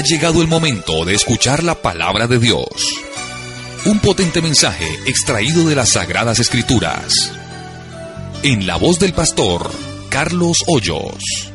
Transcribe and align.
Ha 0.00 0.02
llegado 0.02 0.40
el 0.40 0.48
momento 0.48 1.04
de 1.04 1.14
escuchar 1.14 1.62
la 1.62 1.82
palabra 1.82 2.26
de 2.26 2.38
Dios. 2.38 2.64
Un 3.84 3.98
potente 3.98 4.40
mensaje 4.40 4.88
extraído 5.04 5.68
de 5.68 5.74
las 5.74 5.90
Sagradas 5.90 6.38
Escrituras. 6.38 7.30
En 8.42 8.66
la 8.66 8.76
voz 8.76 8.98
del 8.98 9.12
pastor 9.12 9.70
Carlos 10.08 10.64
Hoyos. 10.68 11.52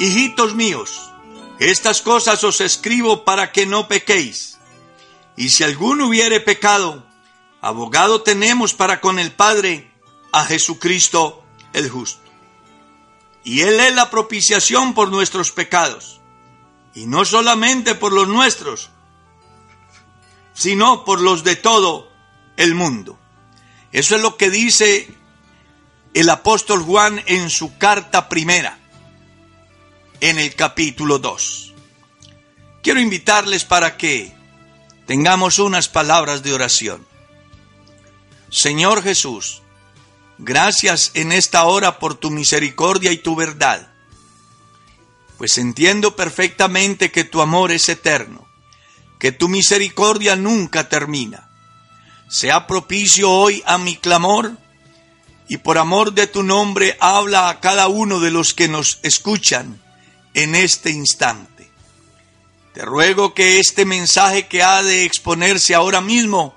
Hijitos 0.00 0.56
míos, 0.56 1.12
estas 1.60 2.02
cosas 2.02 2.42
os 2.42 2.60
escribo 2.60 3.24
para 3.24 3.52
que 3.52 3.64
no 3.64 3.86
pequéis. 3.86 4.58
Y 5.36 5.50
si 5.50 5.62
alguno 5.62 6.08
hubiere 6.08 6.40
pecado, 6.40 7.06
abogado 7.60 8.22
tenemos 8.22 8.74
para 8.74 9.00
con 9.00 9.20
el 9.20 9.30
Padre 9.30 9.88
a 10.32 10.44
Jesucristo 10.46 11.44
el 11.74 11.90
justo. 11.90 12.26
Y 13.46 13.60
Él 13.60 13.78
es 13.78 13.94
la 13.94 14.10
propiciación 14.10 14.92
por 14.92 15.08
nuestros 15.08 15.52
pecados. 15.52 16.20
Y 16.96 17.06
no 17.06 17.24
solamente 17.24 17.94
por 17.94 18.12
los 18.12 18.26
nuestros, 18.26 18.90
sino 20.52 21.04
por 21.04 21.20
los 21.20 21.44
de 21.44 21.54
todo 21.54 22.10
el 22.56 22.74
mundo. 22.74 23.16
Eso 23.92 24.16
es 24.16 24.22
lo 24.22 24.36
que 24.36 24.50
dice 24.50 25.08
el 26.12 26.28
apóstol 26.28 26.82
Juan 26.82 27.22
en 27.26 27.48
su 27.48 27.78
carta 27.78 28.28
primera, 28.28 28.80
en 30.18 30.40
el 30.40 30.56
capítulo 30.56 31.20
2. 31.20 31.72
Quiero 32.82 32.98
invitarles 32.98 33.64
para 33.64 33.96
que 33.96 34.34
tengamos 35.06 35.60
unas 35.60 35.88
palabras 35.88 36.42
de 36.42 36.52
oración. 36.52 37.06
Señor 38.50 39.04
Jesús, 39.04 39.62
Gracias 40.38 41.12
en 41.14 41.32
esta 41.32 41.64
hora 41.64 41.98
por 41.98 42.14
tu 42.14 42.30
misericordia 42.30 43.10
y 43.10 43.18
tu 43.18 43.34
verdad, 43.34 43.88
pues 45.38 45.56
entiendo 45.56 46.14
perfectamente 46.14 47.10
que 47.10 47.24
tu 47.24 47.40
amor 47.40 47.72
es 47.72 47.88
eterno, 47.88 48.46
que 49.18 49.32
tu 49.32 49.48
misericordia 49.48 50.36
nunca 50.36 50.88
termina. 50.88 51.48
Sea 52.28 52.66
propicio 52.66 53.30
hoy 53.30 53.62
a 53.66 53.78
mi 53.78 53.96
clamor 53.96 54.58
y 55.48 55.58
por 55.58 55.78
amor 55.78 56.12
de 56.12 56.26
tu 56.26 56.42
nombre 56.42 56.96
habla 57.00 57.48
a 57.48 57.60
cada 57.60 57.88
uno 57.88 58.20
de 58.20 58.30
los 58.30 58.52
que 58.52 58.68
nos 58.68 58.98
escuchan 59.02 59.80
en 60.34 60.54
este 60.54 60.90
instante. 60.90 61.70
Te 62.74 62.84
ruego 62.84 63.32
que 63.32 63.58
este 63.58 63.86
mensaje 63.86 64.48
que 64.48 64.62
ha 64.62 64.82
de 64.82 65.04
exponerse 65.04 65.74
ahora 65.74 66.02
mismo 66.02 66.54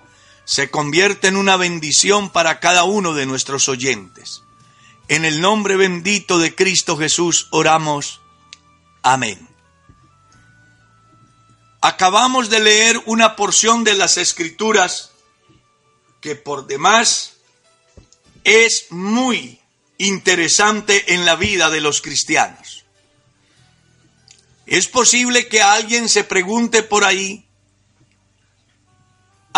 se 0.50 0.72
convierte 0.72 1.28
en 1.28 1.38
una 1.38 1.58
bendición 1.58 2.32
para 2.32 2.60
cada 2.60 2.84
uno 2.84 3.14
de 3.14 3.28
nuestros 3.28 3.70
oyentes. 3.70 4.42
En 5.08 5.24
el 5.24 5.42
nombre 5.42 5.76
bendito 5.76 6.40
de 6.40 6.56
Cristo 6.56 6.98
Jesús 6.98 7.50
oramos. 7.52 8.20
Amén. 9.04 9.48
Acabamos 11.82 12.50
de 12.50 12.62
leer 12.62 13.00
una 13.06 13.36
porción 13.36 13.84
de 13.84 13.94
las 13.94 14.18
escrituras 14.18 15.12
que 16.20 16.36
por 16.36 16.66
demás 16.66 17.34
es 18.44 18.88
muy 18.90 19.60
interesante 20.00 21.14
en 21.14 21.26
la 21.26 21.36
vida 21.36 21.70
de 21.70 21.82
los 21.82 22.02
cristianos. 22.02 22.86
Es 24.66 24.88
posible 24.88 25.48
que 25.48 25.62
alguien 25.62 26.10
se 26.10 26.24
pregunte 26.24 26.82
por 26.82 27.06
ahí, 27.06 27.46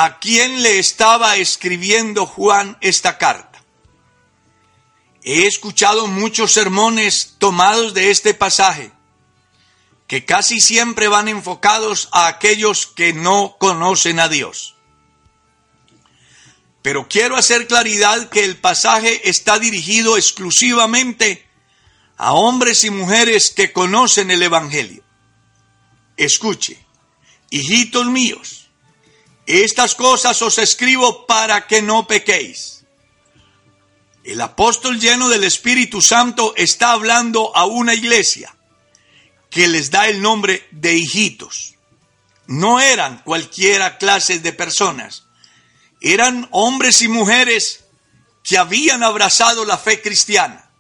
a 0.03 0.17
quién 0.17 0.63
le 0.63 0.79
estaba 0.79 1.35
escribiendo 1.35 2.25
Juan 2.25 2.75
esta 2.81 3.19
carta. 3.19 3.63
He 5.21 5.45
escuchado 5.45 6.07
muchos 6.07 6.53
sermones 6.53 7.35
tomados 7.37 7.93
de 7.93 8.09
este 8.09 8.33
pasaje, 8.33 8.91
que 10.07 10.25
casi 10.25 10.59
siempre 10.59 11.07
van 11.07 11.27
enfocados 11.27 12.09
a 12.13 12.25
aquellos 12.25 12.87
que 12.87 13.13
no 13.13 13.57
conocen 13.59 14.19
a 14.19 14.27
Dios. 14.27 14.73
Pero 16.81 17.07
quiero 17.07 17.37
hacer 17.37 17.67
claridad 17.67 18.29
que 18.29 18.43
el 18.43 18.57
pasaje 18.57 19.29
está 19.29 19.59
dirigido 19.59 20.17
exclusivamente 20.17 21.47
a 22.17 22.33
hombres 22.33 22.83
y 22.85 22.89
mujeres 22.89 23.51
que 23.51 23.71
conocen 23.71 24.31
el 24.31 24.41
Evangelio. 24.41 25.03
Escuche, 26.17 26.83
hijitos 27.51 28.07
míos, 28.07 28.60
estas 29.59 29.95
cosas 29.95 30.41
os 30.41 30.57
escribo 30.57 31.25
para 31.25 31.67
que 31.67 31.81
no 31.81 32.07
pequéis. 32.07 32.85
El 34.23 34.39
apóstol 34.39 34.99
lleno 34.99 35.27
del 35.29 35.43
Espíritu 35.43 36.01
Santo 36.01 36.53
está 36.55 36.91
hablando 36.91 37.55
a 37.55 37.65
una 37.65 37.93
iglesia 37.93 38.55
que 39.49 39.67
les 39.67 39.91
da 39.91 40.07
el 40.07 40.21
nombre 40.21 40.65
de 40.71 40.93
hijitos. 40.93 41.73
No 42.47 42.79
eran 42.79 43.21
cualquiera 43.23 43.97
clase 43.97 44.39
de 44.39 44.53
personas, 44.53 45.25
eran 45.99 46.47
hombres 46.51 47.01
y 47.01 47.07
mujeres 47.07 47.83
que 48.43 48.57
habían 48.57 49.03
abrazado 49.03 49.65
la 49.65 49.77
fe 49.77 50.01
cristiana, 50.01 50.71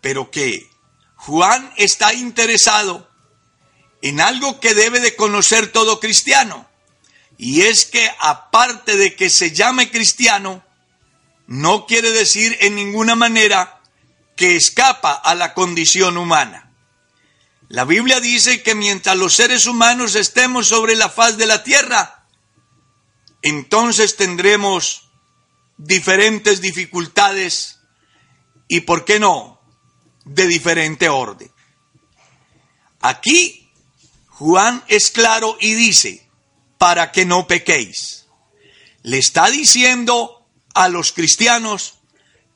pero 0.00 0.30
que 0.30 0.68
Juan 1.16 1.72
está 1.76 2.12
interesado 2.12 3.08
en 4.00 4.20
algo 4.20 4.58
que 4.58 4.74
debe 4.74 4.98
de 5.00 5.14
conocer 5.14 5.70
todo 5.70 6.00
cristiano 6.00 6.71
y 7.44 7.62
es 7.62 7.86
que 7.86 8.08
aparte 8.20 8.96
de 8.96 9.16
que 9.16 9.28
se 9.28 9.50
llame 9.50 9.90
cristiano, 9.90 10.64
no 11.48 11.86
quiere 11.86 12.12
decir 12.12 12.56
en 12.60 12.76
ninguna 12.76 13.16
manera 13.16 13.82
que 14.36 14.54
escapa 14.54 15.10
a 15.10 15.34
la 15.34 15.52
condición 15.52 16.18
humana. 16.18 16.72
La 17.66 17.84
Biblia 17.84 18.20
dice 18.20 18.62
que 18.62 18.76
mientras 18.76 19.16
los 19.16 19.34
seres 19.34 19.66
humanos 19.66 20.14
estemos 20.14 20.68
sobre 20.68 20.94
la 20.94 21.08
faz 21.08 21.36
de 21.36 21.46
la 21.46 21.64
tierra, 21.64 22.28
entonces 23.42 24.14
tendremos 24.14 25.10
diferentes 25.76 26.60
dificultades 26.60 27.80
y, 28.68 28.82
¿por 28.82 29.04
qué 29.04 29.18
no?, 29.18 29.60
de 30.24 30.46
diferente 30.46 31.08
orden. 31.08 31.50
Aquí 33.00 33.68
Juan 34.28 34.84
es 34.86 35.10
claro 35.10 35.56
y 35.58 35.74
dice, 35.74 36.21
para 36.82 37.12
que 37.12 37.24
no 37.24 37.46
pequéis. 37.46 38.26
Le 39.04 39.18
está 39.18 39.48
diciendo 39.48 40.48
a 40.74 40.88
los 40.88 41.12
cristianos 41.12 42.00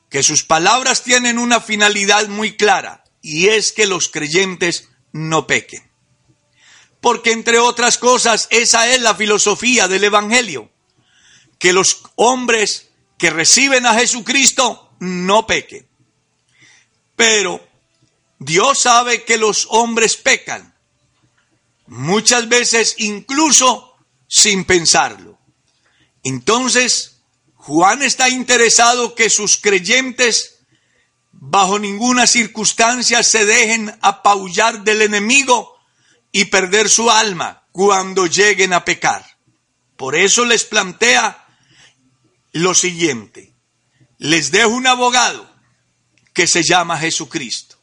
que 0.09 0.21
sus 0.21 0.43
palabras 0.43 1.01
tienen 1.01 1.39
una 1.39 1.61
finalidad 1.61 2.27
muy 2.27 2.57
clara 2.57 3.05
y 3.21 3.47
es 3.47 3.71
que 3.71 3.87
los 3.87 4.09
creyentes 4.09 4.89
no 5.13 5.47
pequen. 5.47 5.89
Porque 6.99 7.31
entre 7.31 7.57
otras 7.59 7.97
cosas, 7.97 8.49
esa 8.51 8.89
es 8.89 8.99
la 8.99 9.15
filosofía 9.15 9.87
del 9.87 10.03
Evangelio, 10.03 10.69
que 11.57 11.71
los 11.71 12.03
hombres 12.15 12.89
que 13.17 13.29
reciben 13.29 13.85
a 13.85 13.93
Jesucristo 13.93 14.91
no 14.99 15.47
pequen. 15.47 15.87
Pero 17.15 17.65
Dios 18.39 18.81
sabe 18.81 19.23
que 19.23 19.37
los 19.37 19.67
hombres 19.69 20.17
pecan. 20.17 20.75
Muchas 21.85 22.49
veces 22.49 22.95
incluso 22.97 23.86
sin 24.27 24.65
pensarlo. 24.65 25.39
Entonces, 26.23 27.21
Juan 27.55 28.01
está 28.01 28.29
interesado 28.29 29.15
que 29.15 29.29
sus 29.29 29.57
creyentes 29.57 30.59
bajo 31.31 31.79
ninguna 31.79 32.27
circunstancia 32.27 33.23
se 33.23 33.45
dejen 33.45 33.97
apabullar 34.01 34.83
del 34.83 35.01
enemigo 35.03 35.77
y 36.31 36.45
perder 36.45 36.89
su 36.89 37.09
alma 37.09 37.63
cuando 37.71 38.25
lleguen 38.25 38.73
a 38.73 38.83
pecar. 38.83 39.37
Por 39.95 40.15
eso 40.15 40.45
les 40.45 40.63
plantea 40.63 41.47
lo 42.51 42.73
siguiente. 42.73 43.53
Les 44.17 44.51
dejo 44.51 44.69
un 44.69 44.87
abogado 44.87 45.49
que 46.33 46.47
se 46.47 46.63
llama 46.63 46.97
Jesucristo. 46.97 47.77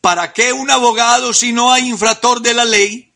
¿Para 0.00 0.32
qué 0.32 0.52
un 0.52 0.70
abogado 0.70 1.32
si 1.32 1.52
no 1.52 1.72
hay 1.72 1.88
infractor 1.88 2.40
de 2.40 2.54
la 2.54 2.64
ley? 2.64 3.07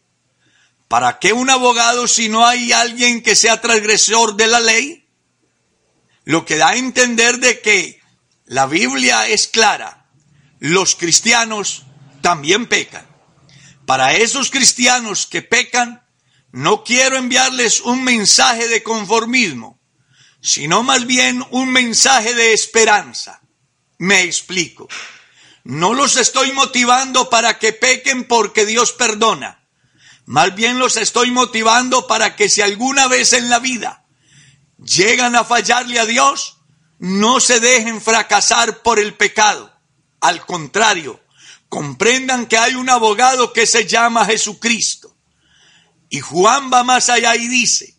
¿Para 0.92 1.18
qué 1.18 1.32
un 1.32 1.48
abogado 1.48 2.06
si 2.06 2.28
no 2.28 2.46
hay 2.46 2.70
alguien 2.70 3.22
que 3.22 3.34
sea 3.34 3.62
transgresor 3.62 4.36
de 4.36 4.46
la 4.46 4.60
ley? 4.60 5.08
Lo 6.24 6.44
que 6.44 6.58
da 6.58 6.68
a 6.68 6.76
entender 6.76 7.38
de 7.38 7.62
que 7.62 8.02
La 8.44 8.66
Biblia 8.66 9.26
es 9.26 9.48
clara. 9.48 10.10
Los 10.58 10.94
cristianos 10.94 11.84
también 12.20 12.66
pecan. 12.66 13.06
Para 13.86 14.12
esos 14.12 14.50
cristianos 14.50 15.26
que 15.26 15.40
pecan, 15.40 16.06
no 16.50 16.84
quiero 16.84 17.16
enviarles 17.16 17.80
un 17.80 18.04
mensaje 18.04 18.68
de 18.68 18.82
conformismo, 18.82 19.80
sino 20.42 20.82
más 20.82 21.06
bien 21.06 21.42
un 21.52 21.70
mensaje 21.70 22.34
de 22.34 22.52
esperanza. 22.52 23.40
Me 23.96 24.24
explico. 24.24 24.88
No 25.64 25.94
los 25.94 26.18
estoy 26.18 26.52
motivando 26.52 27.30
para 27.30 27.58
que 27.58 27.72
pequen 27.72 28.24
porque 28.24 28.66
Dios 28.66 28.92
perdona. 28.92 29.61
Más 30.26 30.54
bien 30.54 30.78
los 30.78 30.96
estoy 30.96 31.30
motivando 31.30 32.06
para 32.06 32.36
que 32.36 32.48
si 32.48 32.60
alguna 32.60 33.08
vez 33.08 33.32
en 33.32 33.50
la 33.50 33.58
vida 33.58 34.06
llegan 34.78 35.36
a 35.36 35.44
fallarle 35.44 35.98
a 35.98 36.06
Dios, 36.06 36.58
no 36.98 37.40
se 37.40 37.60
dejen 37.60 38.00
fracasar 38.00 38.82
por 38.82 38.98
el 38.98 39.14
pecado. 39.14 39.72
Al 40.20 40.46
contrario, 40.46 41.20
comprendan 41.68 42.46
que 42.46 42.56
hay 42.56 42.74
un 42.74 42.88
abogado 42.88 43.52
que 43.52 43.66
se 43.66 43.86
llama 43.86 44.24
Jesucristo. 44.24 45.16
Y 46.08 46.20
Juan 46.20 46.70
va 46.72 46.84
más 46.84 47.08
allá 47.08 47.34
y 47.34 47.48
dice, 47.48 47.96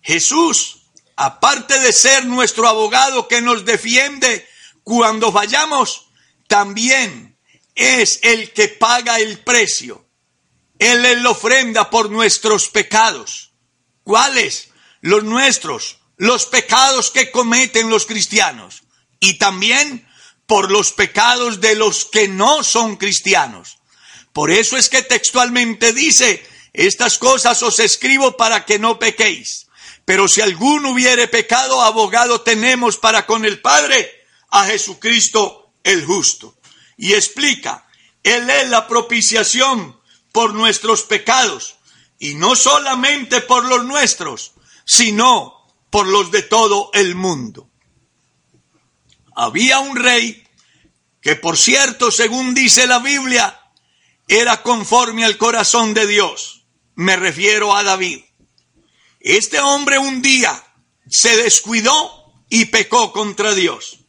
Jesús, 0.00 0.86
aparte 1.14 1.78
de 1.78 1.92
ser 1.92 2.26
nuestro 2.26 2.66
abogado 2.66 3.28
que 3.28 3.40
nos 3.40 3.64
defiende 3.64 4.48
cuando 4.82 5.30
fallamos, 5.30 6.08
también 6.48 7.38
es 7.74 8.20
el 8.22 8.52
que 8.52 8.68
paga 8.68 9.18
el 9.18 9.38
precio. 9.40 10.03
Él 10.78 11.04
es 11.04 11.22
la 11.22 11.30
ofrenda 11.30 11.90
por 11.90 12.10
nuestros 12.10 12.68
pecados. 12.68 13.52
¿Cuáles? 14.02 14.70
Los 15.00 15.24
nuestros, 15.24 15.98
los 16.16 16.46
pecados 16.46 17.10
que 17.10 17.30
cometen 17.30 17.90
los 17.90 18.06
cristianos. 18.06 18.82
Y 19.20 19.38
también 19.38 20.06
por 20.46 20.70
los 20.70 20.92
pecados 20.92 21.60
de 21.60 21.74
los 21.74 22.04
que 22.06 22.28
no 22.28 22.62
son 22.64 22.96
cristianos. 22.96 23.78
Por 24.32 24.50
eso 24.50 24.76
es 24.76 24.88
que 24.88 25.02
textualmente 25.02 25.92
dice, 25.92 26.44
estas 26.72 27.18
cosas 27.18 27.62
os 27.62 27.78
escribo 27.78 28.36
para 28.36 28.66
que 28.66 28.78
no 28.78 28.98
pequéis. 28.98 29.66
Pero 30.04 30.28
si 30.28 30.40
alguno 30.40 30.90
hubiere 30.90 31.28
pecado, 31.28 31.82
abogado 31.82 32.42
tenemos 32.42 32.98
para 32.98 33.26
con 33.26 33.44
el 33.44 33.60
Padre 33.60 34.26
a 34.50 34.66
Jesucristo 34.66 35.72
el 35.82 36.04
justo. 36.04 36.56
Y 36.96 37.14
explica, 37.14 37.86
Él 38.22 38.50
es 38.50 38.68
la 38.68 38.86
propiciación 38.86 39.98
por 40.34 40.52
nuestros 40.52 41.04
pecados, 41.04 41.76
y 42.18 42.34
no 42.34 42.56
solamente 42.56 43.40
por 43.40 43.64
los 43.64 43.86
nuestros, 43.86 44.52
sino 44.84 45.54
por 45.88 46.06
los 46.06 46.30
de 46.30 46.42
todo 46.42 46.90
el 46.92 47.14
mundo 47.14 47.70
había 49.34 49.80
un 49.80 49.96
rey 49.96 50.46
que, 51.20 51.36
por 51.36 51.56
cierto, 51.56 52.10
según 52.10 52.54
dice 52.54 52.86
la 52.86 52.98
Biblia, 52.98 53.60
era 54.28 54.62
conforme 54.62 55.24
al 55.24 55.36
corazón 55.36 55.94
de 55.94 56.06
Dios. 56.06 56.66
Me 56.94 57.16
refiero 57.16 57.74
a 57.74 57.82
David. 57.82 58.20
Este 59.20 59.60
hombre 59.60 59.98
un 59.98 60.22
día 60.22 60.62
se 61.08 61.36
descuidó 61.36 62.44
y 62.48 62.66
pecó 62.66 63.12
contra 63.12 63.54
Dios. 63.54 64.00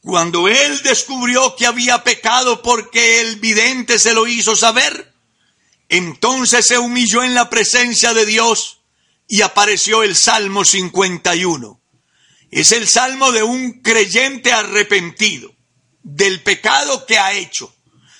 Cuando 0.00 0.48
él 0.48 0.82
descubrió 0.82 1.54
que 1.54 1.66
había 1.66 2.02
pecado 2.02 2.60
porque 2.60 3.20
el 3.20 3.36
vidente 3.36 4.00
se 4.00 4.14
lo 4.14 4.26
hizo 4.26 4.56
saber, 4.56 5.11
entonces 5.92 6.66
se 6.66 6.78
humilló 6.78 7.22
en 7.22 7.34
la 7.34 7.50
presencia 7.50 8.14
de 8.14 8.24
Dios 8.24 8.80
y 9.28 9.42
apareció 9.42 10.02
el 10.02 10.16
Salmo 10.16 10.64
51. 10.64 11.82
Es 12.50 12.72
el 12.72 12.88
salmo 12.88 13.30
de 13.30 13.42
un 13.42 13.82
creyente 13.82 14.54
arrepentido 14.54 15.54
del 16.02 16.42
pecado 16.42 17.04
que 17.04 17.18
ha 17.18 17.34
hecho, 17.34 17.76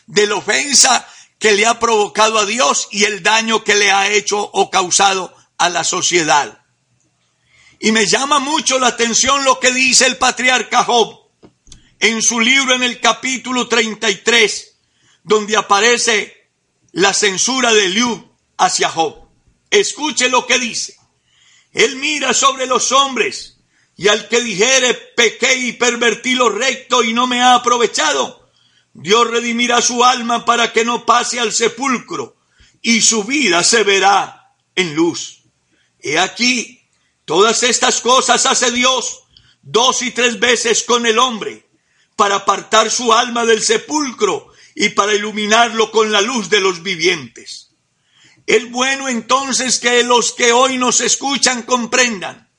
de 0.07 0.27
la 0.27 0.35
ofensa 0.35 1.09
que 1.39 1.53
le 1.53 1.65
ha 1.65 1.79
provocado 1.79 2.39
a 2.39 2.45
Dios 2.45 2.89
y 2.91 3.05
el 3.05 3.23
daño 3.23 3.65
que 3.65 3.75
le 3.75 3.91
ha 3.91 4.11
hecho 4.11 4.39
o 4.39 4.71
causado 4.71 5.35
a 5.57 5.71
la 5.71 5.83
sociedad. 5.83 6.63
Y 7.81 7.91
me 7.91 8.05
llama 8.05 8.39
mucho 8.39 8.79
la 8.79 8.89
atención 8.89 9.45
lo 9.45 9.59
que 9.59 9.73
dice 9.73 10.05
el 10.05 10.19
patriarca 10.19 10.85
Job 10.85 11.23
en 12.01 12.21
su 12.21 12.39
libro 12.39 12.75
en 12.75 12.83
el 12.83 13.01
capítulo 13.01 13.67
33, 13.67 14.75
donde 15.25 15.57
aparece 15.57 16.42
la 16.93 17.13
censura 17.13 17.73
de 17.73 17.89
Liu 17.89 18.29
hacia 18.59 18.89
Job. 18.89 19.29
Escuche 19.71 20.29
lo 20.29 20.47
que 20.47 20.59
dice. 20.59 20.97
Él 21.73 21.97
mira 21.97 22.35
sobre 22.35 22.67
los 22.67 22.93
hombres 22.93 23.59
y 23.97 24.09
al 24.09 24.29
que 24.29 24.41
dijere, 24.41 24.95
pequé 24.95 25.55
y 25.55 25.73
pervertí 25.73 26.35
lo 26.35 26.49
recto 26.49 27.03
y 27.03 27.13
no 27.13 27.27
me 27.27 27.41
ha 27.41 27.55
aprovechado, 27.55 28.51
Dios 28.95 29.31
redimirá 29.31 29.81
su 29.81 30.05
alma 30.05 30.45
para 30.45 30.73
que 30.73 30.85
no 30.85 31.07
pase 31.07 31.41
al 31.41 31.53
sepulcro 31.53 32.37
y 32.83 33.01
su 33.01 33.25
vida 33.25 33.65
se 33.65 33.85
verá 33.85 34.53
en 34.75 34.95
luz. 34.95 35.43
He 36.01 36.19
aquí, 36.19 36.83
todas 37.25 37.63
estas 37.63 38.01
cosas 38.01 38.45
hace 38.45 38.71
Dios 38.71 39.23
dos 39.63 40.03
y 40.03 40.11
tres 40.11 40.41
veces 40.41 40.83
con 40.83 41.07
el 41.07 41.19
hombre 41.19 41.67
para 42.17 42.37
apartar 42.37 42.91
su 42.91 43.13
alma 43.13 43.45
del 43.45 43.63
sepulcro 43.63 44.52
y 44.75 44.91
para 44.91 45.15
iluminarlo 45.15 45.91
con 45.91 46.13
la 46.13 46.21
luz 46.21 46.49
de 46.51 46.61
los 46.61 46.83
vivientes. 46.83 47.71
Es 48.47 48.71
bueno 48.71 49.09
entonces 49.09 49.79
que 49.79 50.03
los 50.03 50.33
que 50.33 50.53
hoy 50.53 50.79
nos 50.79 51.01
escuchan 51.01 51.63
comprendan 51.63 52.51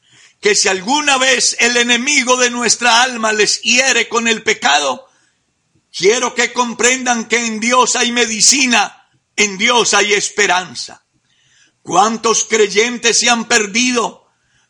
que 0.43 0.55
si 0.55 0.67
alguna 0.67 1.17
vez 1.17 1.55
el 1.59 1.77
enemigo 1.77 2.35
de 2.35 2.49
nuestra 2.49 3.01
alma 3.01 3.31
les 3.31 3.61
hiere 3.61 4.09
con 4.09 4.27
el 4.27 4.43
pecado, 4.43 5.07
quiero 5.89 6.35
que 6.35 6.51
comprendan 6.51 7.29
que 7.29 7.37
en 7.37 7.61
Dios 7.61 7.95
hay 7.95 8.11
medicina, 8.11 9.09
en 9.37 9.57
Dios 9.57 9.93
hay 9.93 10.13
esperanza. 10.13 11.05
¿Cuántos 11.81 12.43
creyentes 12.43 13.19
se 13.19 13.29
han 13.29 13.45
perdido 13.45 14.27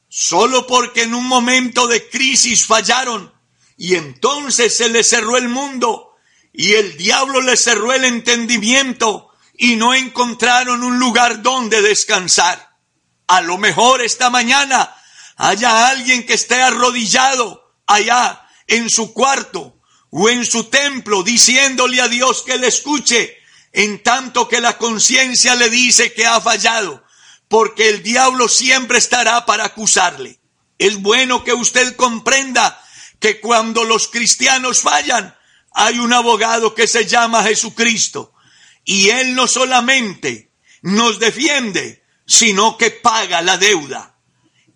solo 0.07 0.67
porque 0.67 1.03
en 1.03 1.15
un 1.15 1.25
momento 1.25 1.87
de 1.87 2.07
crisis 2.07 2.67
fallaron 2.67 3.33
y 3.75 3.95
entonces 3.95 4.77
se 4.77 4.89
les 4.89 5.09
cerró 5.09 5.37
el 5.37 5.49
mundo 5.49 6.12
y 6.53 6.73
el 6.73 6.95
diablo 6.97 7.41
les 7.41 7.63
cerró 7.63 7.91
el 7.91 8.05
entendimiento 8.05 9.31
y 9.57 9.75
no 9.75 9.93
encontraron 9.93 10.83
un 10.83 10.99
lugar 10.99 11.41
donde 11.41 11.81
descansar? 11.81 12.77
A 13.27 13.41
lo 13.41 13.57
mejor 13.57 14.01
esta 14.01 14.29
mañana 14.29 14.95
haya 15.35 15.87
alguien 15.87 16.25
que 16.25 16.35
esté 16.35 16.61
arrodillado 16.61 17.75
allá 17.87 18.47
en 18.67 18.89
su 18.89 19.13
cuarto 19.13 19.81
o 20.11 20.29
en 20.29 20.45
su 20.45 20.65
templo 20.65 21.23
diciéndole 21.23 21.99
a 21.99 22.07
Dios 22.07 22.43
que 22.43 22.57
le 22.57 22.67
escuche, 22.67 23.37
en 23.71 24.03
tanto 24.03 24.47
que 24.47 24.61
la 24.61 24.77
conciencia 24.77 25.55
le 25.55 25.71
dice 25.71 26.13
que 26.13 26.27
ha 26.27 26.39
fallado, 26.39 27.03
porque 27.47 27.89
el 27.89 28.03
diablo 28.03 28.47
siempre 28.47 28.99
estará 28.99 29.47
para 29.47 29.65
acusarle. 29.65 30.39
Es 30.77 31.01
bueno 31.01 31.43
que 31.43 31.53
usted 31.53 31.95
comprenda 31.95 32.79
que 33.19 33.39
cuando 33.39 33.83
los 33.85 34.07
cristianos 34.07 34.81
fallan, 34.81 35.35
hay 35.73 35.99
un 35.99 36.13
abogado 36.13 36.73
que 36.75 36.87
se 36.87 37.05
llama 37.05 37.43
Jesucristo, 37.43 38.33
y 38.85 39.09
él 39.09 39.35
no 39.35 39.47
solamente 39.47 40.51
nos 40.81 41.19
defiende, 41.19 42.03
sino 42.25 42.77
que 42.77 42.91
paga 42.91 43.41
la 43.41 43.57
deuda. 43.57 44.17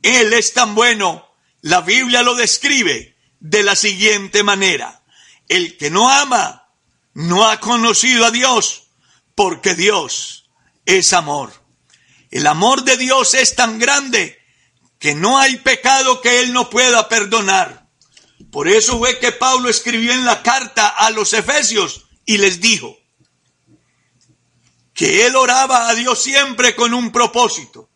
Él 0.01 0.33
es 0.33 0.53
tan 0.53 0.75
bueno, 0.75 1.27
la 1.61 1.81
Biblia 1.81 2.23
lo 2.23 2.35
describe 2.35 3.17
de 3.39 3.63
la 3.63 3.75
siguiente 3.75 4.43
manera. 4.43 5.03
El 5.47 5.77
que 5.77 5.89
no 5.89 6.09
ama 6.09 6.69
no 7.13 7.49
ha 7.49 7.59
conocido 7.59 8.25
a 8.25 8.31
Dios 8.31 8.89
porque 9.35 9.75
Dios 9.75 10.49
es 10.85 11.13
amor. 11.13 11.53
El 12.31 12.47
amor 12.47 12.83
de 12.83 12.97
Dios 12.97 13.33
es 13.33 13.55
tan 13.55 13.79
grande 13.79 14.39
que 14.99 15.15
no 15.15 15.37
hay 15.37 15.57
pecado 15.57 16.21
que 16.21 16.41
Él 16.41 16.53
no 16.53 16.69
pueda 16.69 17.07
perdonar. 17.07 17.86
Por 18.51 18.67
eso 18.67 18.97
fue 18.97 19.19
que 19.19 19.31
Pablo 19.31 19.69
escribió 19.69 20.13
en 20.13 20.25
la 20.25 20.41
carta 20.41 20.87
a 20.87 21.09
los 21.09 21.33
Efesios 21.33 22.05
y 22.25 22.37
les 22.37 22.59
dijo 22.61 22.97
que 24.93 25.25
Él 25.27 25.35
oraba 25.35 25.89
a 25.89 25.95
Dios 25.95 26.21
siempre 26.21 26.75
con 26.75 26.93
un 26.93 27.11
propósito 27.11 27.89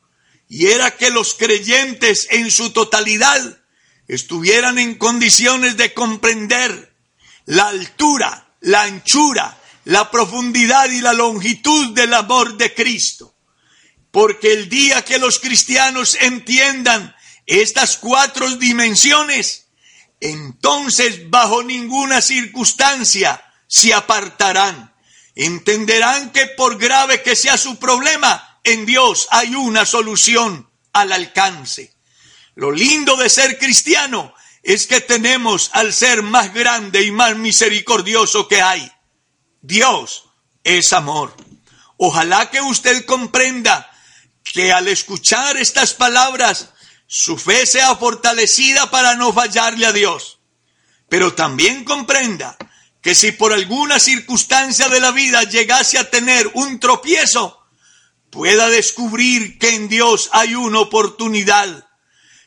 y 0.48 0.68
era 0.68 0.98
que 0.98 1.10
los 1.10 1.34
creyentes 1.34 2.28
en 2.30 2.52
su 2.52 2.72
totalidad 2.72 3.60
estuvieran 4.08 4.78
en 4.78 4.96
condiciones 4.96 5.78
de 5.78 5.94
comprender 5.94 6.94
la 7.46 7.70
altura, 7.70 8.54
la 8.60 8.84
anchura, 8.84 9.58
la 9.86 10.12
profundidad 10.12 10.92
y 10.92 11.00
la 11.00 11.14
longitud 11.14 11.94
del 11.94 12.14
amor 12.14 12.58
de 12.58 12.74
Cristo. 12.74 13.36
Porque 14.12 14.52
el 14.52 14.68
día 14.68 15.06
que 15.06 15.18
los 15.18 15.40
cristianos 15.40 16.18
entiendan 16.20 17.16
estas 17.46 17.96
cuatro 17.96 18.50
dimensiones, 18.58 19.61
entonces 20.22 21.30
bajo 21.30 21.64
ninguna 21.64 22.22
circunstancia 22.22 23.44
se 23.68 23.94
apartarán. 23.94 24.94
Entenderán 25.36 26.32
que 26.32 26.46
por 26.46 26.78
grave 26.78 27.24
que 27.24 27.36
sea 27.36 27.58
su 27.58 27.78
problema, 27.78 28.60
en 28.64 28.86
Dios 28.86 29.28
hay 29.32 29.56
una 29.56 29.86
solución 29.86 30.70
al 30.94 31.12
alcance. 31.12 31.96
Lo 32.56 32.72
lindo 32.72 33.16
de 33.18 33.30
ser 33.30 33.58
cristiano 33.58 34.34
es 34.62 34.86
que 34.86 35.02
tenemos 35.02 35.72
al 35.74 35.94
ser 35.94 36.22
más 36.22 36.54
grande 36.54 37.02
y 37.02 37.12
más 37.12 37.36
misericordioso 37.36 38.48
que 38.48 38.62
hay. 38.62 38.92
Dios 39.62 40.26
es 40.64 40.94
amor. 40.94 41.36
Ojalá 41.98 42.52
que 42.52 42.62
usted 42.62 43.06
comprenda 43.06 43.90
que 44.44 44.72
al 44.72 44.88
escuchar 44.88 45.58
estas 45.58 45.94
palabras, 45.94 46.71
su 47.14 47.38
fe 47.38 47.66
sea 47.66 47.94
fortalecida 47.98 48.90
para 48.90 49.18
no 49.18 49.34
fallarle 49.34 49.86
a 49.86 49.92
Dios. 49.92 50.40
Pero 51.10 51.34
también 51.34 51.84
comprenda 51.84 52.58
que 53.02 53.16
si 53.16 53.34
por 53.34 53.52
alguna 53.52 54.00
circunstancia 54.00 54.88
de 54.88 55.02
la 55.02 55.12
vida 55.12 55.44
llegase 55.44 55.98
a 55.98 56.10
tener 56.10 56.50
un 56.54 56.80
tropiezo, 56.80 57.68
pueda 58.30 58.70
descubrir 58.70 59.60
que 59.60 59.76
en 59.76 59.90
Dios 59.90 60.30
hay 60.32 60.56
una 60.56 60.80
oportunidad, 60.80 61.86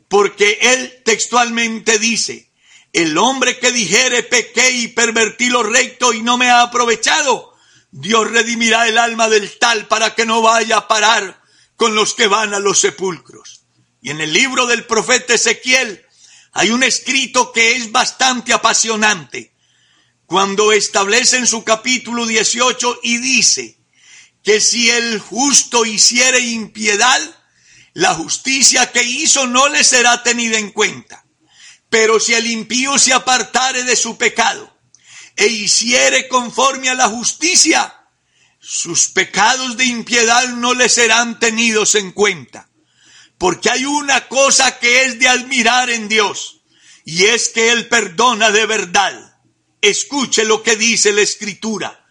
porque 0.08 0.56
Él 0.62 1.02
textualmente 1.04 1.98
dice, 1.98 2.50
el 2.94 3.18
hombre 3.18 3.58
que 3.58 3.70
dijere 3.70 4.22
pequé 4.22 4.70
y 4.70 4.88
pervertí 4.88 5.50
lo 5.50 5.62
recto 5.62 6.14
y 6.14 6.22
no 6.22 6.38
me 6.38 6.48
ha 6.48 6.62
aprovechado, 6.62 7.52
Dios 7.90 8.30
redimirá 8.30 8.88
el 8.88 8.96
alma 8.96 9.28
del 9.28 9.58
tal 9.58 9.88
para 9.88 10.14
que 10.14 10.24
no 10.24 10.40
vaya 10.40 10.78
a 10.78 10.88
parar 10.88 11.42
con 11.76 11.94
los 11.94 12.14
que 12.14 12.28
van 12.28 12.54
a 12.54 12.60
los 12.60 12.80
sepulcros. 12.80 13.63
Y 14.04 14.10
en 14.10 14.20
el 14.20 14.34
libro 14.34 14.66
del 14.66 14.84
profeta 14.84 15.32
Ezequiel 15.32 16.04
hay 16.52 16.68
un 16.68 16.82
escrito 16.82 17.52
que 17.52 17.74
es 17.74 17.90
bastante 17.90 18.52
apasionante, 18.52 19.54
cuando 20.26 20.72
establece 20.72 21.38
en 21.38 21.46
su 21.46 21.64
capítulo 21.64 22.26
18 22.26 23.00
y 23.02 23.16
dice 23.16 23.78
que 24.42 24.60
si 24.60 24.90
el 24.90 25.18
justo 25.20 25.86
hiciere 25.86 26.40
impiedad, 26.40 27.18
la 27.94 28.12
justicia 28.12 28.92
que 28.92 29.02
hizo 29.02 29.46
no 29.46 29.70
le 29.70 29.82
será 29.82 30.22
tenida 30.22 30.58
en 30.58 30.70
cuenta. 30.70 31.24
Pero 31.88 32.20
si 32.20 32.34
el 32.34 32.46
impío 32.46 32.98
se 32.98 33.14
apartare 33.14 33.84
de 33.84 33.96
su 33.96 34.18
pecado 34.18 34.70
e 35.34 35.46
hiciere 35.46 36.28
conforme 36.28 36.90
a 36.90 36.94
la 36.94 37.08
justicia, 37.08 38.06
sus 38.60 39.08
pecados 39.08 39.78
de 39.78 39.86
impiedad 39.86 40.46
no 40.48 40.74
le 40.74 40.90
serán 40.90 41.40
tenidos 41.40 41.94
en 41.94 42.12
cuenta. 42.12 42.68
Porque 43.44 43.68
hay 43.68 43.84
una 43.84 44.26
cosa 44.26 44.78
que 44.78 45.02
es 45.02 45.18
de 45.18 45.28
admirar 45.28 45.90
en 45.90 46.08
Dios, 46.08 46.62
y 47.04 47.26
es 47.26 47.50
que 47.50 47.72
Él 47.72 47.88
perdona 47.88 48.50
de 48.50 48.64
verdad. 48.64 49.36
Escuche 49.82 50.46
lo 50.46 50.62
que 50.62 50.76
dice 50.76 51.12
la 51.12 51.20
Escritura. 51.20 52.06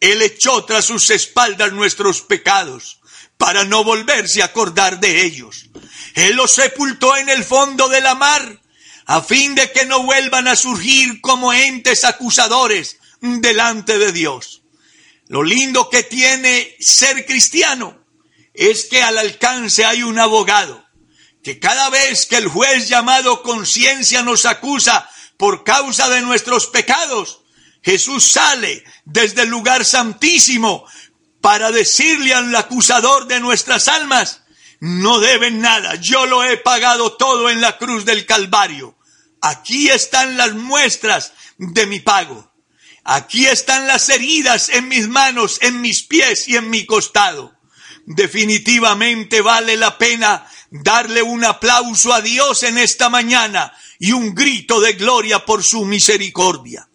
Él 0.00 0.22
echó 0.22 0.64
tras 0.64 0.86
sus 0.86 1.10
espaldas 1.10 1.74
nuestros 1.74 2.22
pecados, 2.22 3.00
para 3.36 3.64
no 3.64 3.84
volverse 3.84 4.40
a 4.40 4.46
acordar 4.46 4.98
de 4.98 5.26
ellos. 5.26 5.66
Él 6.14 6.36
los 6.36 6.52
sepultó 6.52 7.18
en 7.18 7.28
el 7.28 7.44
fondo 7.44 7.90
de 7.90 8.00
la 8.00 8.14
mar, 8.14 8.62
a 9.04 9.20
fin 9.20 9.54
de 9.54 9.70
que 9.70 9.84
no 9.84 10.04
vuelvan 10.04 10.48
a 10.48 10.56
surgir 10.56 11.20
como 11.20 11.52
entes 11.52 12.04
acusadores 12.04 12.96
delante 13.20 13.98
de 13.98 14.10
Dios. 14.10 14.62
Lo 15.26 15.42
lindo 15.42 15.90
que 15.90 16.02
tiene 16.04 16.76
ser 16.80 17.26
cristiano 17.26 18.07
es 18.58 18.86
que 18.86 19.02
al 19.02 19.16
alcance 19.16 19.84
hay 19.84 20.02
un 20.02 20.18
abogado, 20.18 20.84
que 21.44 21.60
cada 21.60 21.90
vez 21.90 22.26
que 22.26 22.36
el 22.36 22.48
juez 22.48 22.88
llamado 22.88 23.42
conciencia 23.42 24.22
nos 24.22 24.46
acusa 24.46 25.08
por 25.36 25.62
causa 25.62 26.08
de 26.08 26.22
nuestros 26.22 26.66
pecados, 26.66 27.42
Jesús 27.82 28.32
sale 28.32 28.84
desde 29.04 29.42
el 29.42 29.48
lugar 29.48 29.84
santísimo 29.84 30.84
para 31.40 31.70
decirle 31.70 32.34
al 32.34 32.54
acusador 32.56 33.28
de 33.28 33.38
nuestras 33.38 33.86
almas, 33.86 34.42
no 34.80 35.20
deben 35.20 35.60
nada, 35.60 35.94
yo 35.94 36.26
lo 36.26 36.42
he 36.42 36.56
pagado 36.56 37.12
todo 37.16 37.50
en 37.50 37.60
la 37.60 37.78
cruz 37.78 38.04
del 38.04 38.26
Calvario. 38.26 38.98
Aquí 39.40 39.88
están 39.88 40.36
las 40.36 40.54
muestras 40.54 41.32
de 41.58 41.86
mi 41.86 42.00
pago. 42.00 42.52
Aquí 43.04 43.46
están 43.46 43.86
las 43.86 44.08
heridas 44.08 44.68
en 44.68 44.88
mis 44.88 45.08
manos, 45.08 45.58
en 45.62 45.80
mis 45.80 46.02
pies 46.02 46.48
y 46.48 46.56
en 46.56 46.68
mi 46.70 46.86
costado. 46.86 47.57
Definitivamente 48.10 49.42
vale 49.42 49.76
la 49.76 49.98
pena 49.98 50.46
darle 50.70 51.20
un 51.20 51.44
aplauso 51.44 52.14
a 52.14 52.22
Dios 52.22 52.62
en 52.62 52.78
esta 52.78 53.10
mañana 53.10 53.70
y 53.98 54.12
un 54.12 54.34
grito 54.34 54.80
de 54.80 54.94
gloria 54.94 55.44
por 55.44 55.62
su 55.62 55.84
misericordia. 55.84 56.88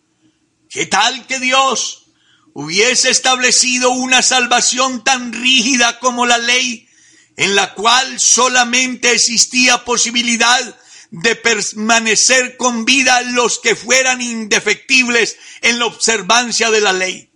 ¿Qué 0.67 0.87
tal 0.87 1.27
que 1.27 1.39
Dios 1.39 2.07
hubiese 2.53 3.11
establecido 3.11 3.91
una 3.91 4.23
salvación 4.23 5.03
tan 5.03 5.33
rígida 5.33 5.99
como 5.99 6.25
la 6.25 6.39
ley, 6.39 6.89
en 7.37 7.53
la 7.53 7.75
cual 7.75 8.19
solamente 8.19 9.11
existía 9.11 9.85
posibilidad 9.85 10.79
de 11.11 11.35
permanecer 11.35 12.57
con 12.57 12.85
vida 12.85 13.21
los 13.21 13.59
que 13.59 13.75
fueran 13.75 14.19
indefectibles 14.19 15.37
en 15.61 15.77
la 15.77 15.85
observancia 15.85 16.71
de 16.71 16.81
la 16.81 16.91
ley. 16.91 17.29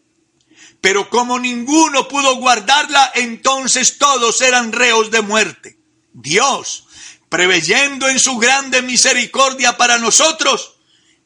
Pero 0.81 1.09
como 1.09 1.39
ninguno 1.39 2.07
pudo 2.07 2.35
guardarla, 2.35 3.11
entonces 3.15 3.97
todos 3.97 4.41
eran 4.41 4.71
reos 4.71 5.11
de 5.11 5.21
muerte. 5.21 5.79
Dios, 6.13 6.85
preveyendo 7.29 8.07
en 8.09 8.19
su 8.19 8.37
grande 8.37 8.81
misericordia 8.81 9.77
para 9.77 9.97
nosotros, 9.97 10.75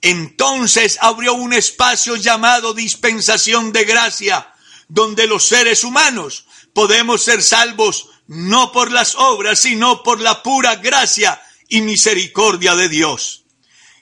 entonces 0.01 0.97
abrió 1.01 1.33
un 1.33 1.53
espacio 1.53 2.15
llamado 2.15 2.73
dispensación 2.73 3.71
de 3.71 3.85
gracia, 3.85 4.53
donde 4.87 5.27
los 5.27 5.45
seres 5.45 5.83
humanos 5.83 6.45
podemos 6.73 7.23
ser 7.23 7.43
salvos 7.43 8.09
no 8.27 8.71
por 8.71 8.91
las 8.91 9.15
obras, 9.15 9.59
sino 9.59 10.03
por 10.03 10.19
la 10.19 10.41
pura 10.41 10.77
gracia 10.77 11.41
y 11.67 11.81
misericordia 11.81 12.75
de 12.75 12.89
Dios. 12.89 13.43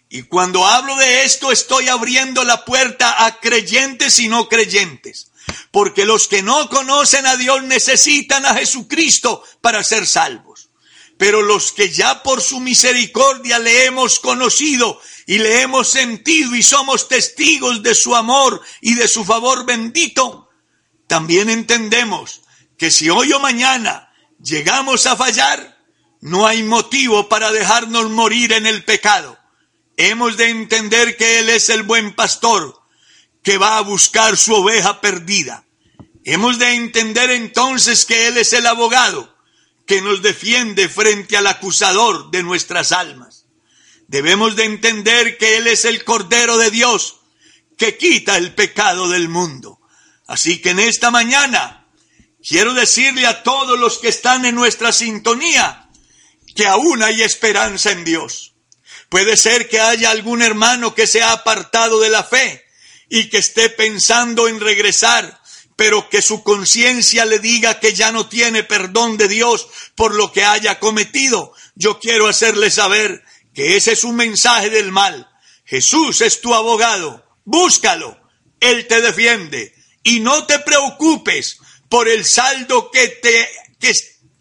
Y 0.09 0.23
cuando 0.23 0.65
hablo 0.65 0.95
de 0.95 1.23
esto 1.23 1.51
estoy 1.51 1.87
abriendo 1.87 2.43
la 2.43 2.65
puerta 2.65 3.25
a 3.25 3.39
creyentes 3.39 4.19
y 4.19 4.27
no 4.27 4.47
creyentes, 4.47 5.28
porque 5.71 6.05
los 6.05 6.27
que 6.27 6.41
no 6.41 6.69
conocen 6.69 7.25
a 7.27 7.37
Dios 7.37 7.63
necesitan 7.63 8.45
a 8.45 8.55
Jesucristo 8.55 9.43
para 9.61 9.83
ser 9.83 10.07
salvos. 10.07 10.69
Pero 11.17 11.41
los 11.41 11.71
que 11.71 11.89
ya 11.89 12.23
por 12.23 12.41
su 12.41 12.59
misericordia 12.59 13.59
le 13.59 13.85
hemos 13.85 14.19
conocido 14.19 15.01
y 15.27 15.37
le 15.37 15.61
hemos 15.61 15.89
sentido 15.89 16.55
y 16.55 16.63
somos 16.63 17.07
testigos 17.07 17.83
de 17.83 17.93
su 17.93 18.15
amor 18.15 18.61
y 18.81 18.95
de 18.95 19.07
su 19.07 19.25
favor 19.25 19.65
bendito, 19.65 20.49
también 21.07 21.49
entendemos 21.49 22.41
que 22.77 22.89
si 22.89 23.09
hoy 23.09 23.33
o 23.33 23.39
mañana 23.39 24.13
llegamos 24.41 25.05
a 25.07 25.17
fallar, 25.17 25.77
no 26.21 26.47
hay 26.47 26.63
motivo 26.63 27.27
para 27.27 27.51
dejarnos 27.51 28.09
morir 28.09 28.53
en 28.53 28.65
el 28.65 28.83
pecado. 28.85 29.37
Hemos 29.97 30.37
de 30.37 30.49
entender 30.49 31.17
que 31.17 31.39
Él 31.39 31.49
es 31.49 31.69
el 31.69 31.83
buen 31.83 32.15
pastor 32.15 32.78
que 33.43 33.57
va 33.57 33.77
a 33.77 33.81
buscar 33.81 34.37
su 34.37 34.53
oveja 34.53 35.01
perdida. 35.01 35.65
Hemos 36.23 36.59
de 36.59 36.73
entender 36.73 37.31
entonces 37.31 38.05
que 38.05 38.27
Él 38.27 38.37
es 38.37 38.53
el 38.53 38.67
abogado 38.67 39.35
que 39.85 40.01
nos 40.01 40.21
defiende 40.21 40.87
frente 40.89 41.37
al 41.37 41.47
acusador 41.47 42.29
de 42.29 42.43
nuestras 42.43 42.91
almas. 42.91 43.45
Debemos 44.07 44.55
de 44.55 44.65
entender 44.65 45.37
que 45.37 45.57
Él 45.57 45.67
es 45.67 45.85
el 45.85 46.03
Cordero 46.03 46.57
de 46.57 46.69
Dios 46.69 47.19
que 47.77 47.97
quita 47.97 48.37
el 48.37 48.53
pecado 48.53 49.07
del 49.09 49.29
mundo. 49.29 49.79
Así 50.27 50.61
que 50.61 50.71
en 50.71 50.79
esta 50.79 51.09
mañana 51.09 51.87
quiero 52.47 52.73
decirle 52.73 53.25
a 53.25 53.41
todos 53.41 53.79
los 53.79 53.97
que 53.97 54.09
están 54.09 54.45
en 54.45 54.53
nuestra 54.53 54.91
sintonía, 54.91 55.89
que 56.55 56.67
aún 56.67 57.01
hay 57.01 57.23
esperanza 57.23 57.91
en 57.91 58.03
Dios. 58.03 58.53
Puede 59.07 59.37
ser 59.37 59.69
que 59.69 59.79
haya 59.79 60.11
algún 60.11 60.41
hermano 60.41 60.93
que 60.93 61.07
se 61.07 61.23
ha 61.23 61.31
apartado 61.31 61.99
de 61.99 62.09
la 62.09 62.23
fe 62.23 62.68
y 63.09 63.29
que 63.29 63.39
esté 63.39 63.69
pensando 63.69 64.47
en 64.47 64.59
regresar, 64.59 65.41
pero 65.75 66.09
que 66.09 66.21
su 66.21 66.43
conciencia 66.43 67.25
le 67.25 67.39
diga 67.39 67.79
que 67.79 67.93
ya 67.93 68.11
no 68.11 68.27
tiene 68.27 68.63
perdón 68.63 69.17
de 69.17 69.27
Dios 69.27 69.67
por 69.95 70.13
lo 70.13 70.31
que 70.31 70.43
haya 70.43 70.79
cometido. 70.79 71.53
Yo 71.75 71.99
quiero 71.99 72.27
hacerle 72.27 72.69
saber 72.69 73.23
que 73.53 73.75
ese 73.77 73.93
es 73.93 74.03
un 74.03 74.15
mensaje 74.15 74.69
del 74.69 74.91
mal. 74.91 75.29
Jesús 75.65 76.21
es 76.21 76.41
tu 76.41 76.53
abogado. 76.53 77.25
Búscalo. 77.45 78.19
Él 78.59 78.87
te 78.87 79.01
defiende. 79.01 79.73
Y 80.03 80.19
no 80.19 80.45
te 80.45 80.59
preocupes 80.59 81.59
por 81.89 82.07
el 82.07 82.25
saldo 82.25 82.91
que 82.91 83.07
te, 83.07 83.49
que, 83.79 83.91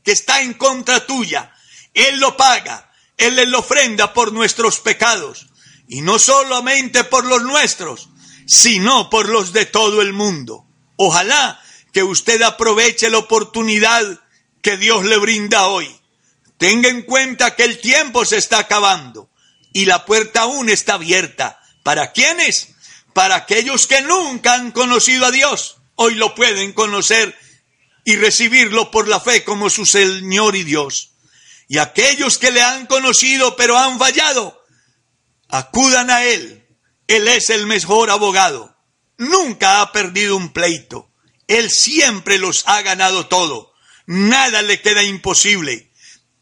que 0.05 0.13
está 0.13 0.43
en 0.43 0.55
contra 0.55 1.07
tuya. 1.07 1.53
Él 1.95 2.21
lo 2.21 2.37
paga, 2.37 2.93
Él 3.17 3.35
le 3.35 3.57
ofrenda 3.57 4.13
por 4.13 4.33
nuestros 4.33 4.79
pecados, 4.79 5.49
y 5.89 6.03
no 6.03 6.19
solamente 6.19 7.03
por 7.05 7.25
los 7.25 7.43
nuestros, 7.43 8.09
sino 8.49 9.11
por 9.11 9.29
los 9.29 9.53
de 9.53 9.65
todo 9.65 10.03
el 10.03 10.13
mundo. 10.13 10.67
Ojalá 10.97 11.63
que 11.93 12.03
usted 12.03 12.43
aproveche 12.43 13.09
la 13.11 13.19
oportunidad 13.19 14.03
que 14.61 14.77
Dios 14.77 15.05
le 15.05 15.19
brinda 15.19 15.69
hoy. 15.69 15.89
Tenga 16.57 16.89
en 16.89 17.03
cuenta 17.03 17.55
que 17.55 17.63
el 17.63 17.79
tiempo 17.79 18.25
se 18.25 18.39
está 18.39 18.59
acabando 18.59 19.31
y 19.73 19.85
la 19.85 20.05
puerta 20.05 20.41
aún 20.41 20.69
está 20.69 20.95
abierta. 20.95 21.61
¿Para 21.85 22.11
quiénes? 22.11 22.71
Para 23.13 23.37
aquellos 23.37 23.87
que 23.87 24.03
nunca 24.03 24.55
han 24.55 24.73
conocido 24.73 25.27
a 25.27 25.31
Dios. 25.31 25.77
Hoy 25.95 26.17
lo 26.17 26.35
pueden 26.35 26.73
conocer 26.73 27.39
y 28.05 28.17
recibirlo 28.17 28.91
por 28.91 29.07
la 29.07 29.21
fe 29.21 29.45
como 29.45 29.71
su 29.71 29.87
Señor 29.87 30.57
y 30.57 30.65
Dios 30.65 31.13
y 31.69 31.77
aquellos 31.79 32.39
que 32.39 32.51
le 32.51 32.63
han 32.63 32.87
conocido 32.87 33.55
pero 33.55 33.79
han 33.79 33.99
fallado, 33.99 34.65
Acudan 35.51 36.11
a 36.11 36.25
Él. 36.25 36.58
Él 37.09 37.27
es 37.27 37.51
el 37.51 37.67
mejor 37.67 38.11
abogado. 38.11 38.77
Nunca 39.17 39.81
ha 39.81 39.93
perdido 39.93 40.37
un 40.37 40.53
pleito. 40.53 41.11
Él 41.49 41.71
siempre 41.71 42.39
los 42.39 42.63
ha 42.67 42.83
ganado 42.83 43.27
todo. 43.27 43.73
Nada 44.07 44.63
le 44.63 44.81
queda 44.81 45.03
imposible. 45.03 45.91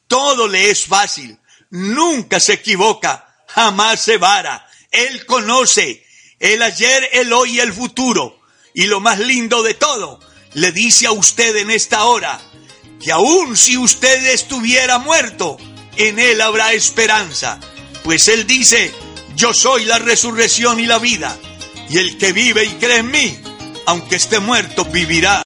Todo 0.08 0.48
le 0.48 0.70
es 0.70 0.84
fácil. 0.84 1.38
Nunca 1.70 2.40
se 2.40 2.54
equivoca. 2.54 3.44
Jamás 3.48 4.00
se 4.02 4.18
vara. 4.18 4.68
Él 4.90 5.24
conoce 5.24 6.04
el 6.40 6.60
ayer, 6.62 7.08
el 7.12 7.32
hoy 7.32 7.56
y 7.56 7.60
el 7.60 7.72
futuro. 7.72 8.40
Y 8.74 8.86
lo 8.86 9.00
más 9.00 9.20
lindo 9.20 9.62
de 9.62 9.74
todo, 9.74 10.20
le 10.54 10.72
dice 10.72 11.06
a 11.06 11.12
usted 11.12 11.56
en 11.56 11.70
esta 11.70 12.04
hora 12.04 12.40
que 13.02 13.12
aun 13.12 13.56
si 13.56 13.76
usted 13.76 14.26
estuviera 14.26 14.98
muerto, 14.98 15.58
en 15.96 16.18
Él 16.18 16.40
habrá 16.40 16.72
esperanza. 16.72 17.60
Pues 18.02 18.28
Él 18.28 18.46
dice, 18.46 18.92
yo 19.36 19.52
soy 19.52 19.84
la 19.84 19.98
resurrección 19.98 20.80
y 20.80 20.86
la 20.86 20.98
vida, 20.98 21.36
y 21.90 21.98
el 21.98 22.16
que 22.16 22.32
vive 22.32 22.64
y 22.64 22.70
cree 22.70 22.98
en 22.98 23.10
mí, 23.10 23.38
aunque 23.86 24.16
esté 24.16 24.40
muerto, 24.40 24.84
vivirá. 24.86 25.45